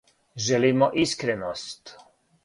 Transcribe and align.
Желимо 0.45 0.87
искреност. 1.03 1.95